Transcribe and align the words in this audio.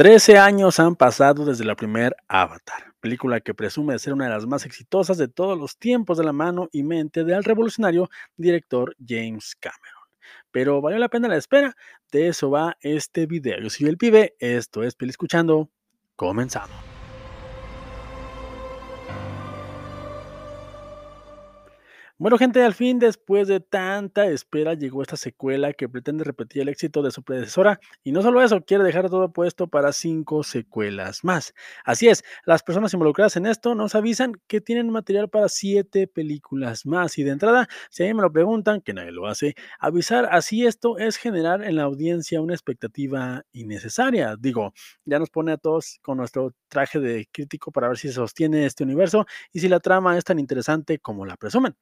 13 0.00 0.38
años 0.38 0.80
han 0.80 0.96
pasado 0.96 1.44
desde 1.44 1.66
la 1.66 1.76
primer 1.76 2.16
Avatar, 2.26 2.94
película 3.00 3.42
que 3.42 3.52
presume 3.52 3.92
de 3.92 3.98
ser 3.98 4.14
una 4.14 4.24
de 4.24 4.30
las 4.30 4.46
más 4.46 4.64
exitosas 4.64 5.18
de 5.18 5.28
todos 5.28 5.58
los 5.58 5.76
tiempos 5.76 6.16
de 6.16 6.24
la 6.24 6.32
mano 6.32 6.70
y 6.72 6.84
mente 6.84 7.22
del 7.22 7.44
revolucionario 7.44 8.08
director 8.34 8.96
James 9.06 9.54
Cameron. 9.60 10.08
Pero 10.50 10.80
valió 10.80 10.98
la 10.98 11.10
pena 11.10 11.28
la 11.28 11.36
espera, 11.36 11.76
de 12.10 12.28
eso 12.28 12.50
va 12.50 12.78
este 12.80 13.26
video. 13.26 13.60
Yo 13.60 13.68
soy 13.68 13.88
el 13.88 13.98
pibe, 13.98 14.36
esto 14.38 14.84
es 14.84 14.94
Pili 14.94 15.10
Escuchando, 15.10 15.68
comenzamos. 16.16 16.89
Bueno, 22.22 22.36
gente, 22.36 22.62
al 22.62 22.74
fin, 22.74 22.98
después 22.98 23.48
de 23.48 23.60
tanta 23.60 24.26
espera, 24.26 24.74
llegó 24.74 25.00
esta 25.00 25.16
secuela 25.16 25.72
que 25.72 25.88
pretende 25.88 26.22
repetir 26.22 26.60
el 26.60 26.68
éxito 26.68 27.00
de 27.00 27.10
su 27.10 27.22
predecesora. 27.22 27.80
Y 28.04 28.12
no 28.12 28.20
solo 28.20 28.42
eso, 28.42 28.60
quiere 28.62 28.84
dejar 28.84 29.08
todo 29.08 29.32
puesto 29.32 29.68
para 29.68 29.90
cinco 29.94 30.42
secuelas 30.42 31.24
más. 31.24 31.54
Así 31.82 32.08
es, 32.08 32.22
las 32.44 32.62
personas 32.62 32.92
involucradas 32.92 33.36
en 33.36 33.46
esto 33.46 33.74
nos 33.74 33.94
avisan 33.94 34.34
que 34.48 34.60
tienen 34.60 34.90
material 34.90 35.30
para 35.30 35.48
siete 35.48 36.06
películas 36.08 36.84
más. 36.84 37.16
Y 37.16 37.22
de 37.22 37.30
entrada, 37.30 37.68
si 37.88 38.02
a 38.02 38.06
mí 38.08 38.12
me 38.12 38.20
lo 38.20 38.30
preguntan, 38.30 38.82
que 38.82 38.92
nadie 38.92 39.12
lo 39.12 39.26
hace, 39.26 39.54
avisar 39.78 40.28
así 40.30 40.66
esto 40.66 40.98
es 40.98 41.16
generar 41.16 41.64
en 41.64 41.76
la 41.76 41.84
audiencia 41.84 42.42
una 42.42 42.52
expectativa 42.52 43.44
innecesaria. 43.52 44.36
Digo, 44.38 44.74
ya 45.06 45.18
nos 45.18 45.30
pone 45.30 45.52
a 45.52 45.56
todos 45.56 45.98
con 46.02 46.18
nuestro 46.18 46.52
traje 46.68 47.00
de 47.00 47.26
crítico 47.32 47.72
para 47.72 47.88
ver 47.88 47.96
si 47.96 48.12
sostiene 48.12 48.66
este 48.66 48.84
universo 48.84 49.24
y 49.54 49.60
si 49.60 49.68
la 49.70 49.80
trama 49.80 50.18
es 50.18 50.24
tan 50.24 50.38
interesante 50.38 50.98
como 50.98 51.24
la 51.24 51.38
presumen. 51.38 51.74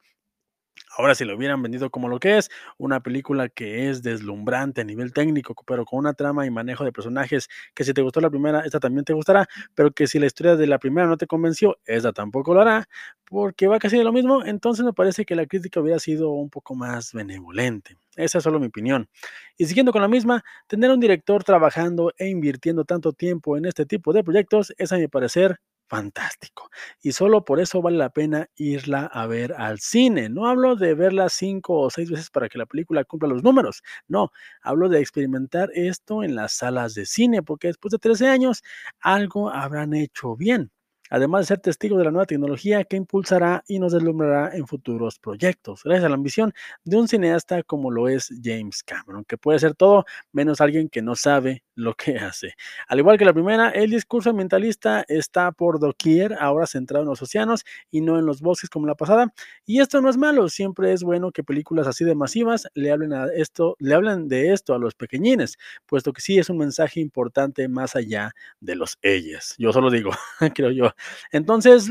Ahora, 0.98 1.14
si 1.14 1.24
lo 1.24 1.36
hubieran 1.36 1.62
vendido 1.62 1.90
como 1.90 2.08
lo 2.08 2.18
que 2.18 2.38
es, 2.38 2.50
una 2.76 3.00
película 3.00 3.48
que 3.48 3.88
es 3.88 4.02
deslumbrante 4.02 4.80
a 4.80 4.84
nivel 4.84 5.12
técnico, 5.12 5.54
pero 5.64 5.84
con 5.84 6.00
una 6.00 6.12
trama 6.12 6.44
y 6.44 6.50
manejo 6.50 6.84
de 6.84 6.90
personajes 6.90 7.48
que 7.72 7.84
si 7.84 7.94
te 7.94 8.02
gustó 8.02 8.20
la 8.20 8.30
primera, 8.30 8.62
esta 8.62 8.80
también 8.80 9.04
te 9.04 9.12
gustará, 9.12 9.46
pero 9.76 9.92
que 9.92 10.08
si 10.08 10.18
la 10.18 10.26
historia 10.26 10.56
de 10.56 10.66
la 10.66 10.80
primera 10.80 11.06
no 11.06 11.16
te 11.16 11.28
convenció, 11.28 11.78
esta 11.86 12.12
tampoco 12.12 12.52
lo 12.52 12.62
hará, 12.62 12.88
porque 13.26 13.68
va 13.68 13.78
casi 13.78 13.96
de 13.96 14.02
lo 14.02 14.12
mismo, 14.12 14.44
entonces 14.44 14.84
me 14.84 14.92
parece 14.92 15.24
que 15.24 15.36
la 15.36 15.46
crítica 15.46 15.80
hubiera 15.80 16.00
sido 16.00 16.32
un 16.32 16.50
poco 16.50 16.74
más 16.74 17.12
benevolente. 17.12 17.96
Esa 18.16 18.38
es 18.38 18.44
solo 18.44 18.58
mi 18.58 18.66
opinión. 18.66 19.08
Y 19.56 19.66
siguiendo 19.66 19.92
con 19.92 20.02
la 20.02 20.08
misma, 20.08 20.42
tener 20.66 20.90
un 20.90 20.98
director 20.98 21.44
trabajando 21.44 22.12
e 22.18 22.28
invirtiendo 22.28 22.84
tanto 22.84 23.12
tiempo 23.12 23.56
en 23.56 23.66
este 23.66 23.86
tipo 23.86 24.12
de 24.12 24.24
proyectos 24.24 24.74
es 24.78 24.90
a 24.90 24.96
mi 24.98 25.06
parecer 25.06 25.60
fantástico. 25.88 26.70
Y 27.02 27.12
solo 27.12 27.44
por 27.44 27.60
eso 27.60 27.82
vale 27.82 27.98
la 27.98 28.10
pena 28.10 28.48
irla 28.56 29.06
a 29.06 29.26
ver 29.26 29.54
al 29.54 29.80
cine. 29.80 30.28
No 30.28 30.46
hablo 30.46 30.76
de 30.76 30.94
verla 30.94 31.28
cinco 31.28 31.80
o 31.80 31.90
seis 31.90 32.10
veces 32.10 32.30
para 32.30 32.48
que 32.48 32.58
la 32.58 32.66
película 32.66 33.04
cumpla 33.04 33.28
los 33.28 33.42
números. 33.42 33.82
No, 34.06 34.30
hablo 34.62 34.88
de 34.88 35.00
experimentar 35.00 35.70
esto 35.74 36.22
en 36.22 36.34
las 36.34 36.52
salas 36.52 36.94
de 36.94 37.06
cine, 37.06 37.42
porque 37.42 37.68
después 37.68 37.92
de 37.92 37.98
13 37.98 38.28
años 38.28 38.62
algo 39.00 39.50
habrán 39.50 39.94
hecho 39.94 40.36
bien 40.36 40.70
además 41.10 41.42
de 41.42 41.46
ser 41.46 41.60
testigos 41.60 41.98
de 41.98 42.04
la 42.04 42.10
nueva 42.10 42.26
tecnología 42.26 42.84
que 42.84 42.96
impulsará 42.96 43.64
y 43.66 43.78
nos 43.78 43.92
deslumbrará 43.92 44.54
en 44.56 44.66
futuros 44.66 45.18
proyectos, 45.18 45.82
gracias 45.84 46.04
a 46.04 46.08
la 46.08 46.14
ambición 46.16 46.52
de 46.84 46.96
un 46.96 47.08
cineasta 47.08 47.62
como 47.62 47.90
lo 47.90 48.08
es 48.08 48.28
James 48.42 48.82
Cameron, 48.82 49.24
que 49.24 49.38
puede 49.38 49.58
ser 49.58 49.74
todo 49.74 50.04
menos 50.32 50.60
alguien 50.60 50.88
que 50.88 51.02
no 51.02 51.16
sabe 51.16 51.62
lo 51.78 51.94
que 51.94 52.18
hace. 52.18 52.54
Al 52.88 52.98
igual 52.98 53.18
que 53.18 53.24
la 53.24 53.32
primera, 53.32 53.70
el 53.70 53.90
discurso 53.90 54.30
ambientalista 54.30 55.04
está 55.08 55.52
por 55.52 55.78
doquier, 55.78 56.34
ahora 56.40 56.66
centrado 56.66 57.04
en 57.04 57.08
los 57.08 57.22
océanos 57.22 57.64
y 57.90 58.00
no 58.00 58.18
en 58.18 58.26
los 58.26 58.40
bosques 58.40 58.68
como 58.68 58.86
la 58.86 58.96
pasada, 58.96 59.32
y 59.64 59.80
esto 59.80 60.00
no 60.00 60.10
es 60.10 60.16
malo, 60.16 60.48
siempre 60.48 60.92
es 60.92 61.02
bueno 61.02 61.30
que 61.30 61.44
películas 61.44 61.86
así 61.86 62.04
de 62.04 62.16
masivas 62.16 62.68
le 62.74 62.90
hablen 62.90 63.12
a 63.12 63.26
esto, 63.26 63.76
le 63.78 63.94
hablen 63.94 64.28
de 64.28 64.52
esto 64.52 64.74
a 64.74 64.78
los 64.78 64.94
pequeñines, 64.94 65.56
puesto 65.86 66.12
que 66.12 66.20
sí 66.20 66.38
es 66.38 66.50
un 66.50 66.58
mensaje 66.58 67.00
importante 67.00 67.68
más 67.68 67.94
allá 67.94 68.32
de 68.60 68.74
los 68.74 68.98
ellos. 69.02 69.54
Yo 69.58 69.72
solo 69.72 69.90
digo, 69.90 70.10
creo 70.54 70.72
yo. 70.72 70.92
Entonces, 71.30 71.88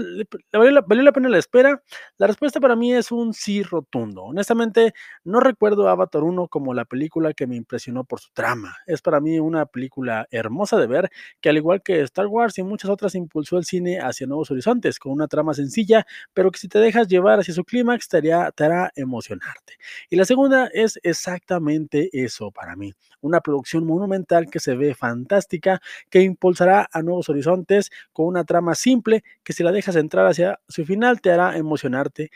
¿valió 0.52 0.72
la, 0.72 0.82
¿valió 0.82 1.04
la 1.04 1.14
pena 1.14 1.30
la 1.30 1.38
espera? 1.38 1.82
La 2.18 2.28
respuesta 2.28 2.60
para 2.60 2.76
mí 2.76 2.94
es 2.94 3.12
un 3.12 3.34
sí 3.34 3.64
rotundo. 3.64 4.24
Honestamente, 4.24 4.94
no 5.24 5.40
recuerdo 5.40 5.88
Avatar 5.88 6.24
1 6.24 6.50
como 6.50 6.74
la 6.74 6.84
película 6.84 7.34
que 7.34 7.47
me 7.47 7.56
impresionó 7.56 8.03
por 8.03 8.20
su 8.20 8.31
trama. 8.34 8.76
Es 8.86 9.02
para 9.02 9.22
mí 9.22 9.40
una 9.40 9.66
película 9.78 10.28
hermosa 10.32 10.78
de 10.78 10.88
ver, 10.88 11.10
que 11.40 11.50
al 11.50 11.58
igual 11.58 11.84
que 11.84 12.02
Star 12.02 12.26
Wars 12.26 12.58
y 12.58 12.64
muchas 12.64 12.90
otras 12.90 13.14
impulsó 13.14 13.58
el 13.58 13.66
cine 13.66 14.00
hacia 14.00 14.26
nuevos 14.26 14.50
horizontes, 14.50 14.98
con 14.98 15.12
una 15.12 15.28
trama 15.28 15.54
sencilla, 15.54 16.06
pero 16.34 16.50
que 16.50 16.58
si 16.58 16.68
te 16.68 16.80
dejas 16.80 17.08
llevar 17.08 17.40
hacia 17.40 17.54
su 17.54 17.64
clímax 17.64 18.10
te, 18.10 18.22
te 18.22 18.64
hará 18.64 18.92
emocionarte. 18.96 19.74
Y 20.10 20.16
la 20.16 20.26
segunda 20.26 20.68
es 20.74 21.00
exactamente 21.04 22.10
eso 22.12 22.50
para 22.52 22.76
mí, 22.76 22.94
una 23.22 23.42
producción 23.42 23.86
monumental 23.86 24.50
que 24.50 24.60
se 24.60 24.76
ve 24.76 24.96
fantástica, 24.96 25.80
que 26.09 26.22
impulsará 26.22 26.88
a 26.92 27.04
nuevos 27.04 27.30
horizontes 27.30 27.92
con 28.14 28.26
una 28.26 28.44
trama 28.44 28.74
simple 28.74 29.24
que 29.44 29.54
si 29.54 29.64
la 29.64 29.72
dejas 29.72 29.96
entrar 29.96 30.26
hacia 30.26 30.59
su 30.68 30.86
final 30.86 31.22
te 31.22 31.32
hará 31.32 31.56
emocionarte. 31.56 32.32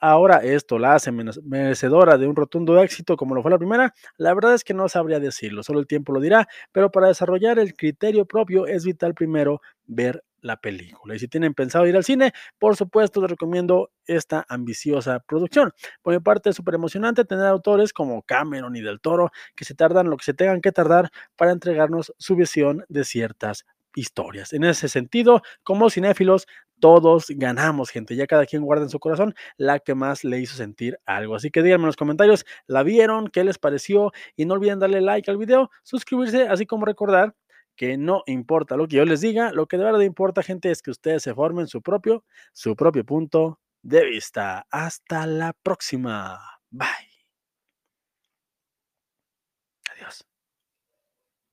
Ahora 0.00 0.38
esto 0.38 0.78
la 0.78 0.94
hace 0.94 1.12
merecedora 1.12 2.18
de 2.18 2.26
un 2.26 2.36
rotundo 2.36 2.80
éxito 2.82 3.16
como 3.16 3.34
lo 3.34 3.42
fue 3.42 3.50
la 3.50 3.58
primera, 3.58 3.94
la 4.18 4.34
verdad 4.34 4.54
es 4.54 4.64
que 4.64 4.74
no 4.74 4.88
sabría 4.88 5.18
decirlo, 5.20 5.62
solo 5.62 5.80
el 5.80 5.86
tiempo 5.86 6.12
lo 6.12 6.20
dirá, 6.20 6.46
pero 6.72 6.90
para 6.90 7.08
desarrollar 7.08 7.58
el 7.58 7.74
criterio 7.74 8.26
propio 8.26 8.66
es 8.66 8.84
vital 8.84 9.14
primero 9.14 9.60
ver 9.86 10.22
la 10.40 10.58
película. 10.58 11.14
Y 11.14 11.18
si 11.18 11.26
tienen 11.28 11.54
pensado 11.54 11.86
ir 11.86 11.96
al 11.96 12.04
cine, 12.04 12.32
por 12.58 12.76
supuesto 12.76 13.20
les 13.22 13.30
recomiendo 13.30 13.90
esta 14.06 14.44
ambiciosa 14.48 15.20
producción. 15.20 15.72
Por 16.02 16.12
mi 16.12 16.20
parte 16.20 16.50
es 16.50 16.56
súper 16.56 16.74
emocionante 16.74 17.24
tener 17.24 17.46
autores 17.46 17.94
como 17.94 18.22
Cameron 18.22 18.76
y 18.76 18.82
Del 18.82 19.00
Toro 19.00 19.30
que 19.56 19.64
se 19.64 19.74
tardan 19.74 20.10
lo 20.10 20.18
que 20.18 20.24
se 20.24 20.34
tengan 20.34 20.60
que 20.60 20.72
tardar 20.72 21.10
para 21.36 21.52
entregarnos 21.52 22.12
su 22.18 22.36
visión 22.36 22.84
de 22.88 23.04
ciertas 23.04 23.64
historias. 23.94 24.52
En 24.52 24.64
ese 24.64 24.88
sentido, 24.88 25.40
como 25.62 25.88
cinéfilos, 25.88 26.46
todos 26.84 27.28
ganamos, 27.30 27.88
gente. 27.88 28.14
Ya 28.14 28.26
cada 28.26 28.44
quien 28.44 28.62
guarda 28.62 28.82
en 28.82 28.90
su 28.90 28.98
corazón 28.98 29.34
la 29.56 29.78
que 29.78 29.94
más 29.94 30.22
le 30.22 30.38
hizo 30.40 30.54
sentir 30.54 30.98
algo. 31.06 31.34
Así 31.34 31.50
que 31.50 31.62
díganme 31.62 31.84
en 31.84 31.86
los 31.86 31.96
comentarios, 31.96 32.44
¿la 32.66 32.82
vieron? 32.82 33.28
¿Qué 33.28 33.42
les 33.42 33.56
pareció? 33.56 34.12
Y 34.36 34.44
no 34.44 34.52
olviden 34.52 34.80
darle 34.80 35.00
like 35.00 35.30
al 35.30 35.38
video, 35.38 35.70
suscribirse, 35.82 36.46
así 36.46 36.66
como 36.66 36.84
recordar 36.84 37.34
que 37.74 37.96
no 37.96 38.22
importa 38.26 38.76
lo 38.76 38.86
que 38.86 38.96
yo 38.96 39.06
les 39.06 39.22
diga, 39.22 39.50
lo 39.50 39.66
que 39.66 39.78
de 39.78 39.84
verdad 39.84 40.00
importa, 40.00 40.42
gente, 40.42 40.70
es 40.70 40.82
que 40.82 40.90
ustedes 40.90 41.22
se 41.22 41.32
formen 41.32 41.68
su 41.68 41.80
propio, 41.80 42.22
su 42.52 42.76
propio 42.76 43.02
punto 43.02 43.60
de 43.82 44.04
vista. 44.04 44.66
Hasta 44.70 45.26
la 45.26 45.54
próxima. 45.54 46.38
Bye. 46.70 47.13